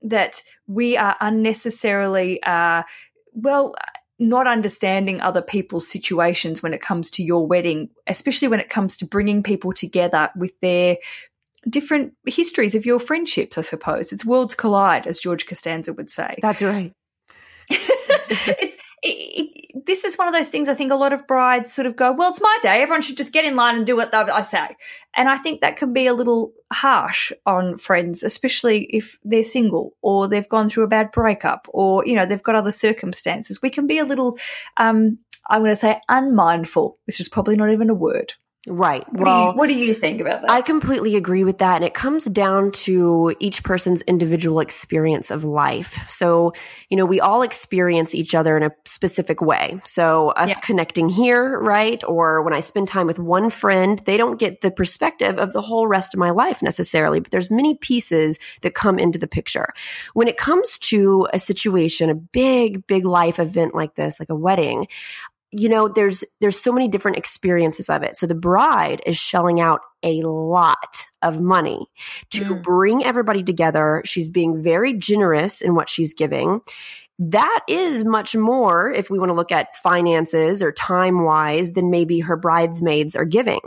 [0.03, 2.85] that we are unnecessarily, uh,
[3.33, 3.75] well,
[4.19, 8.97] not understanding other people's situations when it comes to your wedding, especially when it comes
[8.97, 10.97] to bringing people together with their
[11.69, 14.12] different histories of your friendships, I suppose.
[14.12, 16.38] It's worlds collide, as George Costanza would say.
[16.40, 16.92] That's right.
[17.69, 21.87] it's it, this is one of those things I think a lot of brides sort
[21.87, 22.83] of go, well, it's my day.
[22.83, 24.77] Everyone should just get in line and do what I say.
[25.16, 29.95] And I think that can be a little harsh on friends, especially if they're single
[30.03, 33.62] or they've gone through a bad breakup or, you know, they've got other circumstances.
[33.62, 34.38] We can be a little,
[34.77, 38.35] um, I'm going to say unmindful, which is probably not even a word.
[38.68, 39.05] Right.
[39.12, 40.50] What well, do you, what do you think about that?
[40.50, 41.76] I completely agree with that.
[41.76, 45.96] And it comes down to each person's individual experience of life.
[46.09, 46.52] So,
[46.90, 49.81] you know, we all experience each other in a specific way.
[49.85, 50.59] So, us yeah.
[50.61, 52.02] connecting here, right?
[52.09, 55.62] Or when I spend time with one friend, they don't get the perspective of the
[55.62, 59.74] whole rest of my life necessarily, but there's many pieces that come into the picture.
[60.14, 64.35] When it comes to a situation, a big, big life event like this, like a
[64.35, 64.88] wedding,
[65.52, 68.16] you know there's there's so many different experiences of it.
[68.16, 71.87] So the bride is shelling out a lot of money
[72.30, 72.62] to mm.
[72.62, 74.02] bring everybody together.
[74.04, 76.61] She's being very generous in what she's giving
[77.18, 81.90] that is much more if we want to look at finances or time wise than
[81.90, 83.61] maybe her bridesmaids are giving.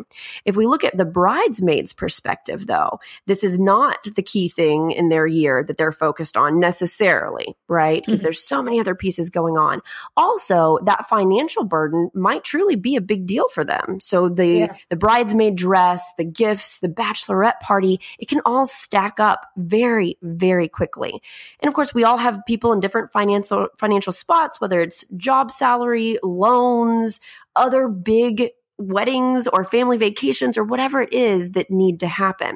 [0.46, 5.10] If we look at the bridesmaids perspective though, this is not the key thing in
[5.10, 8.04] their year that they're focused on necessarily, right?
[8.06, 8.26] Because mm-hmm.
[8.26, 9.82] there's so many other pieces going on.
[10.16, 14.00] Also, that financial burden might truly be a big deal for them.
[14.00, 14.76] So the yeah.
[14.90, 20.68] the bridesmaid dress, the gifts, the bachelorette party, it can all stack up very very
[20.68, 21.20] quickly.
[21.60, 25.04] And of course, we all have people in different financial financial financial spots, whether it's
[25.18, 27.20] job salary, loans,
[27.56, 32.56] other big weddings or family vacations or whatever it is that need to happen.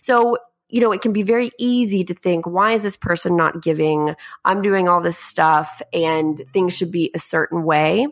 [0.00, 0.36] So
[0.68, 4.16] you know, it can be very easy to think, why is this person not giving?
[4.44, 8.08] I'm doing all this stuff and things should be a certain way.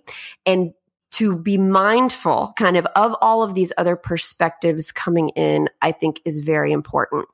[0.46, 0.72] And
[1.12, 6.20] to be mindful kind of of all of these other perspectives coming in, I think
[6.24, 7.26] is very important.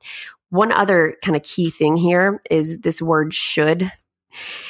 [0.49, 3.91] One other kind of key thing here is this word should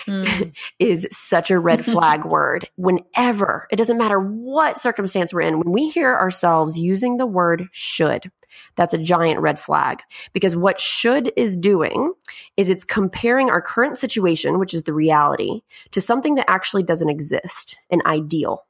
[0.07, 0.55] mm.
[0.79, 2.69] is such a red flag word.
[2.75, 7.69] Whenever, it doesn't matter what circumstance we're in, when we hear ourselves using the word
[7.71, 8.31] should,
[8.75, 10.01] that's a giant red flag
[10.33, 12.13] because what should is doing
[12.57, 17.09] is it's comparing our current situation, which is the reality, to something that actually doesn't
[17.09, 18.65] exist, an ideal.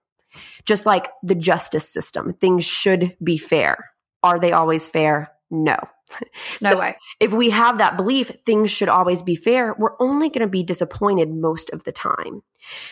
[0.65, 3.91] Just like the justice system, things should be fair.
[4.21, 5.31] Are they always fair?
[5.49, 5.77] No.
[6.61, 6.97] No so way.
[7.19, 10.63] If we have that belief, things should always be fair, we're only going to be
[10.63, 12.43] disappointed most of the time.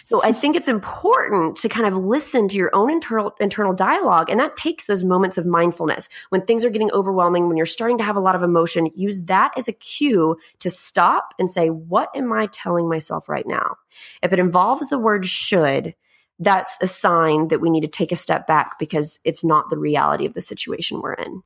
[0.03, 4.29] So I think it's important to kind of listen to your own internal internal dialogue
[4.29, 6.07] and that takes those moments of mindfulness.
[6.29, 9.23] When things are getting overwhelming, when you're starting to have a lot of emotion, use
[9.23, 13.75] that as a cue to stop and say, "What am I telling myself right now?"
[14.21, 15.95] If it involves the word should,
[16.39, 19.77] that's a sign that we need to take a step back because it's not the
[19.77, 21.43] reality of the situation we're in.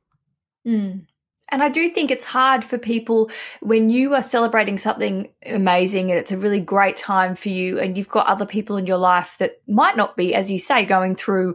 [0.66, 1.06] Mm.
[1.52, 6.18] And I do think it's hard for people when you are celebrating something amazing and
[6.18, 9.36] it's a really great time for you, and you've got other people in your life
[9.38, 11.54] that might not be, as you say, going through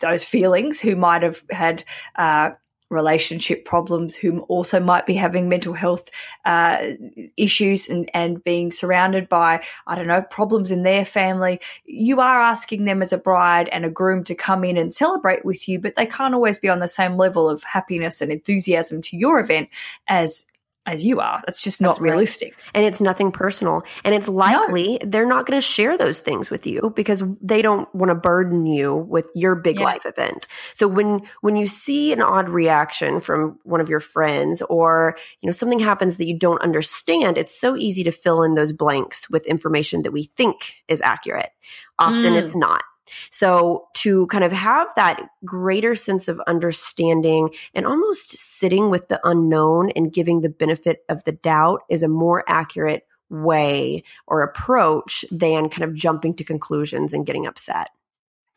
[0.00, 1.84] those feelings, who might have had
[2.16, 2.50] uh,
[2.92, 6.08] relationship problems, who also might be having mental health
[6.44, 6.92] uh,
[7.36, 11.60] issues and, and being surrounded by, I don't know, problems in their family.
[11.84, 15.44] You are asking them as a bride and a groom to come in and celebrate
[15.44, 19.02] with you, but they can't always be on the same level of happiness and enthusiasm
[19.02, 19.68] to your event
[20.06, 20.44] as
[20.86, 21.40] as you are.
[21.46, 22.54] That's just not That's realistic.
[22.56, 22.70] Right.
[22.74, 23.82] And it's nothing personal.
[24.04, 25.10] And it's likely no.
[25.10, 28.66] they're not going to share those things with you because they don't want to burden
[28.66, 29.84] you with your big yeah.
[29.84, 30.48] life event.
[30.74, 35.46] So when when you see an odd reaction from one of your friends or, you
[35.46, 39.30] know, something happens that you don't understand, it's so easy to fill in those blanks
[39.30, 41.50] with information that we think is accurate.
[41.98, 42.42] Often mm.
[42.42, 42.82] it's not.
[43.30, 49.20] So to kind of have that greater sense of understanding and almost sitting with the
[49.24, 55.24] unknown and giving the benefit of the doubt is a more accurate way or approach
[55.30, 57.88] than kind of jumping to conclusions and getting upset.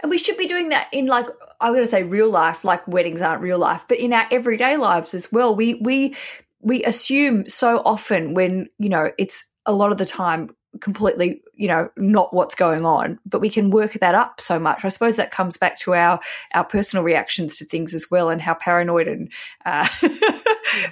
[0.02, 1.26] And we should be doing that in like
[1.62, 4.76] I'm going to say real life, like weddings aren't real life, but in our everyday
[4.76, 5.56] lives as well.
[5.56, 6.16] We we
[6.60, 10.50] we assume so often when you know it's a lot of the time
[10.82, 14.84] completely you know not what's going on but we can work that up so much.
[14.84, 16.20] I suppose that comes back to our
[16.54, 19.32] our personal reactions to things as well and how paranoid and
[19.66, 19.88] uh,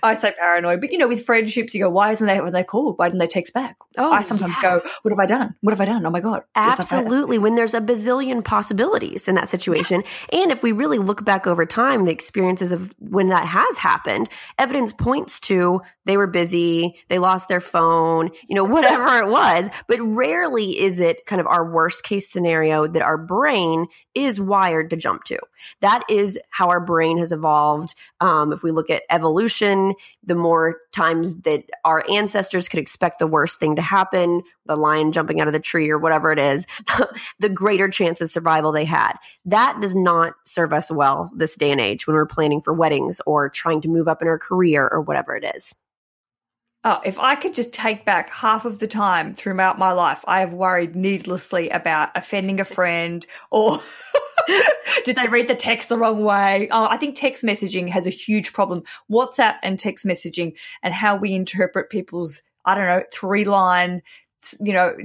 [0.04, 2.64] i say paranoid but you know with friendships you go why isn't they when they
[2.64, 2.98] called?
[2.98, 3.78] Why didn't they text back?
[3.98, 4.80] Oh i sometimes yeah.
[4.80, 5.56] go what have i done?
[5.62, 6.06] What have i done?
[6.06, 7.38] Oh my god absolutely.
[7.38, 11.66] When there's a bazillion possibilities in that situation and if we really look back over
[11.66, 17.20] time the experiences of when that has happened evidence points to they were busy they
[17.20, 21.70] lost their phone you know whatever it was but rarely is it kind of our
[21.70, 25.38] worst case scenario that our brain is wired to jump to.
[25.82, 27.96] That is how our brain has evolved.
[28.20, 33.28] Um, if we look at evolution, the more times that our ancestors could expect the
[33.28, 36.66] worst thing to happen, the lion jumping out of the tree or whatever it is,
[37.40, 39.14] the greater chance of survival they had.
[39.46, 43.20] That does not serve us well this day and age when we're planning for weddings
[43.26, 45.74] or trying to move up in our career or whatever it is.
[46.86, 50.42] Oh, if I could just take back half of the time throughout my life, I
[50.42, 53.82] have worried needlessly about offending a friend or
[55.06, 56.68] did they read the text the wrong way?
[56.72, 58.84] Oh, I think text messaging has a huge problem.
[59.10, 64.02] WhatsApp and text messaging and how we interpret people's, I don't know, three line
[64.60, 64.96] you know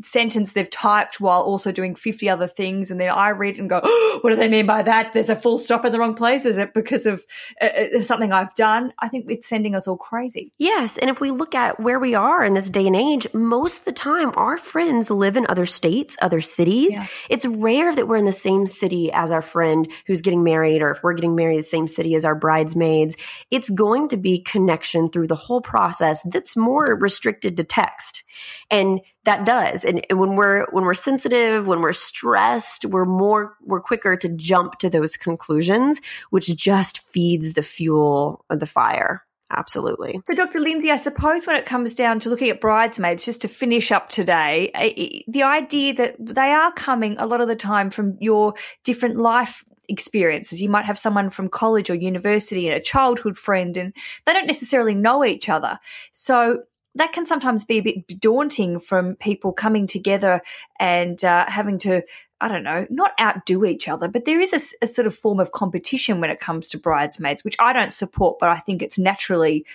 [0.00, 3.68] sentence they've typed while also doing 50 other things and then i read it and
[3.68, 5.12] go oh, what do they mean by that?
[5.12, 6.44] There's a full stop in the wrong place.
[6.44, 7.22] Is it because of
[7.60, 7.66] uh,
[7.98, 8.92] uh, something i've done?
[8.98, 10.52] I think it's sending us all crazy.
[10.58, 13.80] Yes and if we look at where we are in this day and age most
[13.80, 16.94] of the time our friends live in other states other cities.
[16.94, 17.06] Yeah.
[17.28, 20.90] it's rare that we're in the same city as our friend who's getting married or
[20.90, 23.16] if we're getting married the same city as our bridesmaids.
[23.50, 28.22] It's going to be connection through the whole process that's more restricted to text.
[28.70, 28.79] and
[29.24, 34.16] that does and when we're when we're sensitive when we're stressed we're more we're quicker
[34.16, 36.00] to jump to those conclusions
[36.30, 40.20] which just feeds the fuel of the fire absolutely.
[40.26, 40.60] So, Dr.
[40.60, 44.08] Lindsay, I suppose when it comes down to looking at bridesmaids, just to finish up
[44.08, 48.54] today, the idea that they are coming a lot of the time from your
[48.84, 50.62] different life experiences.
[50.62, 53.92] You might have someone from college or university and a childhood friend, and
[54.24, 55.78] they don't necessarily know each other.
[56.12, 56.62] So,
[56.94, 60.40] that can sometimes be a bit daunting from people coming together
[60.78, 62.02] and uh, having to
[62.42, 65.40] I don't know, not outdo each other, but there is a, a, sort of form
[65.40, 68.98] of competition when it comes to bridesmaids, which I don't support, but I think it's
[68.98, 69.66] naturally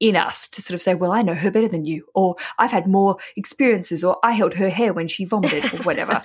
[0.00, 2.72] in us to sort of say, well, I know her better than you, or I've
[2.72, 6.22] had more experiences, or I held her hair when she vomited, or whatever.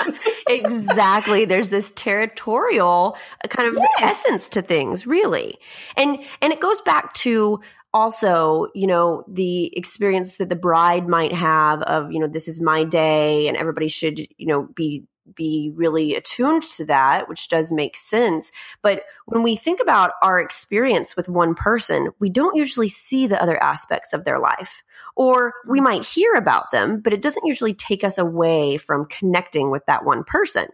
[0.48, 1.44] exactly.
[1.44, 4.24] There's this territorial uh, kind of yes.
[4.24, 5.58] essence to things, really.
[5.96, 7.60] And, and it goes back to
[7.94, 12.60] also, you know, the experience that the bride might have of, you know, this is
[12.60, 17.72] my day and everybody should, you know, be be really attuned to that, which does
[17.72, 18.52] make sense.
[18.82, 23.42] But when we think about our experience with one person, we don't usually see the
[23.42, 24.82] other aspects of their life.
[25.16, 29.70] Or we might hear about them, but it doesn't usually take us away from connecting
[29.70, 30.66] with that one person.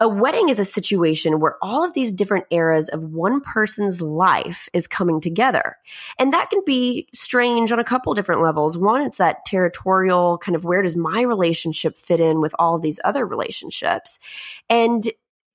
[0.00, 4.68] A wedding is a situation where all of these different eras of one person's life
[4.72, 5.76] is coming together.
[6.18, 8.78] And that can be strange on a couple different levels.
[8.78, 12.98] One, it's that territorial kind of where does my relationship fit in with all these
[13.04, 14.18] other relationships?
[14.70, 15.06] And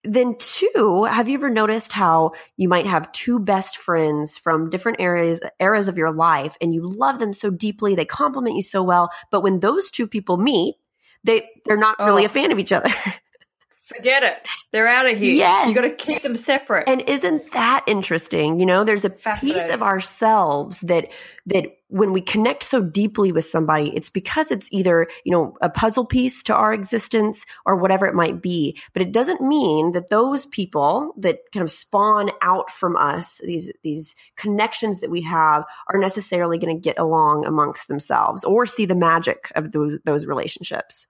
[0.05, 5.01] then two, have you ever noticed how you might have two best friends from different
[5.01, 8.83] areas eras of your life and you love them so deeply, they complement you so
[8.83, 10.75] well, but when those two people meet,
[11.23, 12.27] they they're not really oh.
[12.27, 12.93] a fan of each other.
[13.85, 14.47] Forget it.
[14.71, 15.35] They're out of here.
[15.35, 15.67] Yes.
[15.69, 16.89] You got to keep them separate.
[16.89, 18.59] And isn't that interesting?
[18.59, 21.11] You know, there's a piece of ourselves that
[21.45, 25.69] that when we connect so deeply with somebody, it's because it's either, you know, a
[25.69, 28.75] puzzle piece to our existence or whatever it might be.
[28.93, 33.71] But it doesn't mean that those people that kind of spawn out from us, these
[33.83, 35.63] these connections that we have
[35.93, 40.25] are necessarily going to get along amongst themselves or see the magic of those, those
[40.25, 41.05] relationships.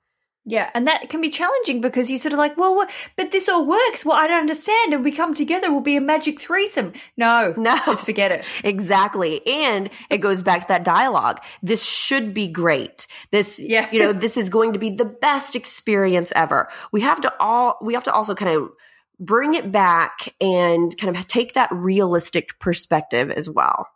[0.47, 2.85] Yeah, and that can be challenging because you're sort of like, well,
[3.15, 4.05] but this all works.
[4.05, 4.93] Well, I don't understand.
[4.93, 6.93] And we come together, we'll be a magic threesome.
[7.17, 8.45] No, no, just forget it.
[8.63, 9.45] Exactly.
[9.47, 11.41] And it goes back to that dialogue.
[11.63, 13.07] This should be great.
[13.31, 13.91] This, yes.
[13.93, 16.69] you know, this is going to be the best experience ever.
[16.91, 18.69] We have to all, we have to also kind of
[19.19, 23.87] bring it back and kind of take that realistic perspective as well.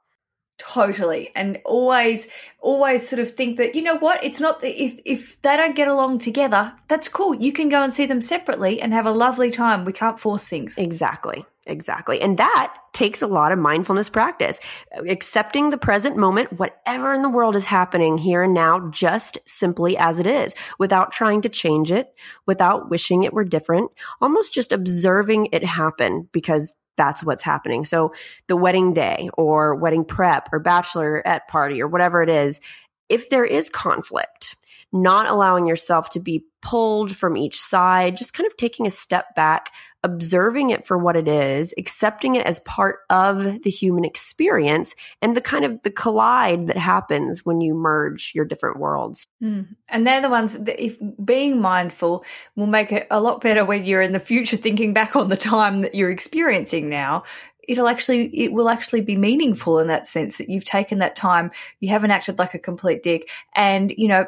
[0.59, 1.31] Totally.
[1.35, 2.27] And always,
[2.59, 5.87] always sort of think that, you know what, it's not if, if they don't get
[5.87, 7.33] along together, that's cool.
[7.33, 9.85] You can go and see them separately and have a lovely time.
[9.85, 10.77] We can't force things.
[10.77, 11.45] Exactly.
[11.65, 12.19] Exactly.
[12.19, 14.59] And that takes a lot of mindfulness practice.
[15.07, 19.95] Accepting the present moment, whatever in the world is happening here and now, just simply
[19.95, 22.13] as it is, without trying to change it,
[22.47, 27.85] without wishing it were different, almost just observing it happen because that's what's happening.
[27.85, 28.13] So
[28.47, 32.59] the wedding day or wedding prep or bachelorette party or whatever it is,
[33.07, 34.57] if there is conflict,
[34.91, 39.33] not allowing yourself to be pulled from each side, just kind of taking a step
[39.33, 39.71] back,
[40.03, 45.35] observing it for what it is, accepting it as part of the human experience and
[45.35, 49.27] the kind of the collide that happens when you merge your different worlds.
[49.43, 49.75] Mm.
[49.89, 52.23] And they're the ones that if being mindful
[52.55, 55.37] will make it a lot better when you're in the future thinking back on the
[55.37, 57.23] time that you're experiencing now
[57.69, 61.51] it'll actually it will actually be meaningful in that sense that you've taken that time
[61.79, 64.25] you haven't acted like a complete dick and you know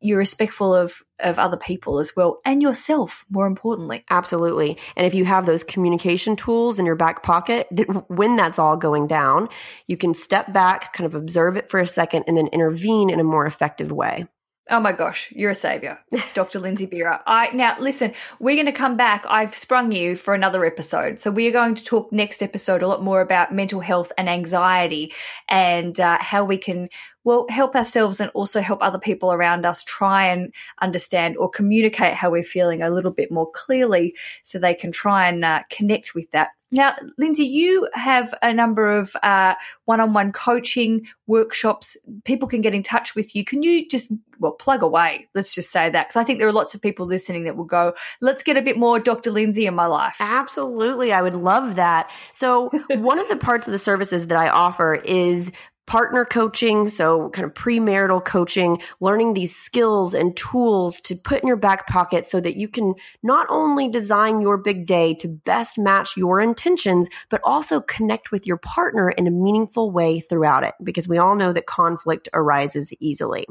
[0.00, 4.04] you're respectful of of other people as well and yourself more importantly.
[4.10, 4.76] Absolutely.
[4.96, 8.76] And if you have those communication tools in your back pocket that when that's all
[8.76, 9.48] going down
[9.86, 13.20] you can step back kind of observe it for a second and then intervene in
[13.20, 14.26] a more effective way
[14.70, 15.98] Oh my gosh, you're a savior,
[16.34, 16.58] Dr.
[16.58, 17.20] Lindsay Bira.
[17.26, 19.26] I now listen, we're going to come back.
[19.28, 21.20] I've sprung you for another episode.
[21.20, 24.26] So we are going to talk next episode a lot more about mental health and
[24.26, 25.12] anxiety
[25.50, 26.88] and uh, how we can
[27.24, 32.14] well help ourselves and also help other people around us try and understand or communicate
[32.14, 36.14] how we're feeling a little bit more clearly so they can try and uh, connect
[36.14, 39.54] with that now, Lindsay, you have a number of uh,
[39.84, 41.96] one-on-one coaching workshops.
[42.24, 43.44] People can get in touch with you.
[43.44, 45.28] Can you just well plug away?
[45.36, 47.64] Let's just say that because I think there are lots of people listening that will
[47.64, 49.30] go, "Let's get a bit more Dr.
[49.30, 52.10] Lindsay in my life." Absolutely, I would love that.
[52.32, 55.52] So, one of the parts of the services that I offer is
[55.86, 61.46] partner coaching, so kind of premarital coaching, learning these skills and tools to put in
[61.46, 65.76] your back pocket so that you can not only design your big day to best
[65.76, 70.74] match your intentions, but also connect with your partner in a meaningful way throughout it,
[70.82, 73.46] because we all know that conflict arises easily.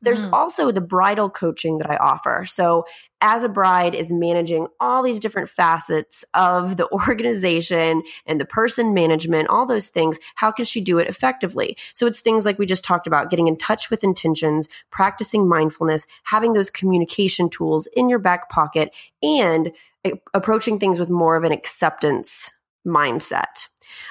[0.00, 0.32] There's mm.
[0.32, 2.44] also the bridal coaching that I offer.
[2.46, 2.84] So
[3.22, 8.92] as a bride is managing all these different facets of the organization and the person
[8.92, 11.76] management, all those things, how can she do it effectively?
[11.94, 16.06] So it's things like we just talked about, getting in touch with intentions, practicing mindfulness,
[16.24, 18.90] having those communication tools in your back pocket,
[19.22, 19.72] and
[20.34, 22.50] approaching things with more of an acceptance
[22.86, 23.68] mindset.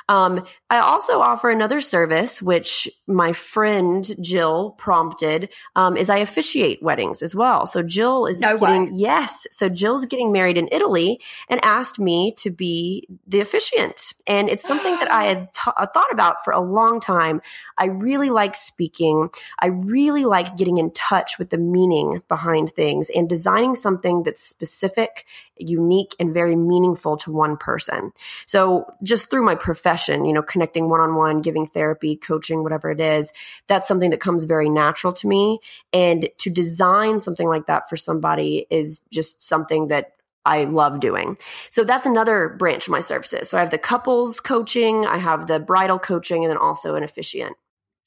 [0.09, 6.81] Um, I also offer another service, which my friend Jill prompted, um, is I officiate
[6.81, 7.65] weddings as well.
[7.65, 8.91] So Jill is no getting, way.
[8.93, 9.45] yes.
[9.51, 11.19] So Jill's getting married in Italy
[11.49, 14.13] and asked me to be the officiant.
[14.27, 17.41] And it's something that I had t- uh, thought about for a long time.
[17.77, 19.29] I really like speaking.
[19.59, 24.43] I really like getting in touch with the meaning behind things and designing something that's
[24.43, 25.25] specific,
[25.57, 28.11] unique, and very meaningful to one person.
[28.45, 32.89] So just through my profession, you know, connecting one on one, giving therapy, coaching, whatever
[32.89, 33.31] it is,
[33.67, 35.59] that's something that comes very natural to me.
[35.93, 40.13] And to design something like that for somebody is just something that
[40.45, 41.37] I love doing.
[41.69, 43.49] So that's another branch of my services.
[43.49, 47.03] So I have the couples coaching, I have the bridal coaching, and then also an
[47.03, 47.55] officiant.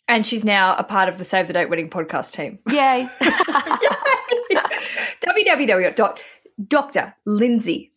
[0.08, 2.58] And she's now a part of the Save the Date Wedding podcast team.
[2.68, 3.08] Yay.
[3.22, 3.30] Yay.
[5.24, 7.90] www.drlindsay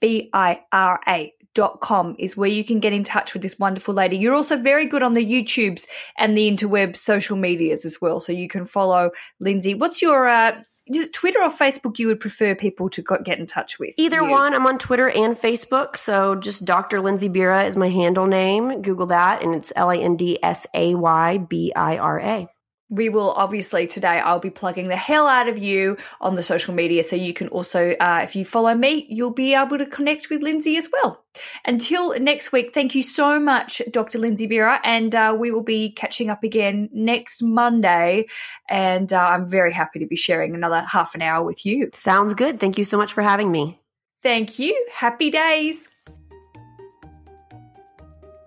[0.00, 1.34] B-I-R-A
[1.80, 4.16] com is where you can get in touch with this wonderful lady.
[4.16, 5.86] You're also very good on the YouTubes
[6.16, 8.20] and the interweb social medias as well.
[8.20, 9.74] So you can follow Lindsay.
[9.74, 13.78] What's your, uh, just Twitter or Facebook you would prefer people to get in touch
[13.78, 13.94] with?
[13.98, 14.30] Either you?
[14.30, 14.54] one.
[14.54, 15.96] I'm on Twitter and Facebook.
[15.96, 17.00] So just Dr.
[17.00, 18.82] Lindsay Bira is my handle name.
[18.82, 22.48] Google that and it's L A N D S A Y B I R A
[22.92, 26.74] we will obviously today I'll be plugging the hell out of you on the social
[26.74, 30.28] media so you can also uh, if you follow me you'll be able to connect
[30.30, 31.24] with Lindsay as well.
[31.64, 34.18] Until next week, thank you so much, Dr.
[34.18, 38.26] Lindsay Bira, and uh, we will be catching up again next Monday.
[38.68, 41.88] And uh, I'm very happy to be sharing another half an hour with you.
[41.94, 42.60] Sounds good.
[42.60, 43.80] Thank you so much for having me.
[44.22, 44.86] Thank you.
[44.92, 45.91] Happy days.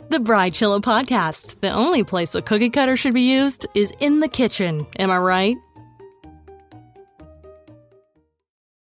[0.09, 1.59] The Bridechilla Podcast.
[1.61, 4.85] The only place a cookie cutter should be used is in the kitchen.
[4.99, 5.57] Am I right?